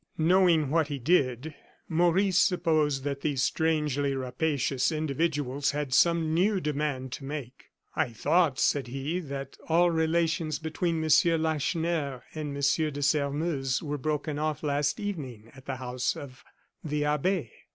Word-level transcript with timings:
Knowing 0.17 0.71
what 0.71 0.87
he 0.87 0.97
did, 0.97 1.53
Maurice 1.87 2.39
supposed 2.39 3.03
that 3.03 3.21
these 3.21 3.43
strangely 3.43 4.15
rapacious 4.15 4.91
individuals 4.91 5.69
had 5.69 5.93
some 5.93 6.33
new 6.33 6.59
demand 6.59 7.11
to 7.11 7.23
make. 7.23 7.65
"I 7.95 8.09
thought," 8.09 8.57
said 8.57 8.87
he, 8.87 9.19
"that 9.19 9.57
all 9.69 9.91
relations 9.91 10.57
between 10.57 10.99
Monsieur 10.99 11.37
Lacheneur 11.37 12.23
and 12.33 12.51
Monsieur 12.51 12.89
de 12.89 13.03
Sairmeuse 13.03 13.83
were 13.83 13.99
broken 13.99 14.39
off 14.39 14.63
last 14.63 14.99
evening 14.99 15.51
at 15.55 15.67
the 15.67 15.75
house 15.75 16.15
of 16.15 16.43
the 16.83 17.05
abbe." 17.05 17.51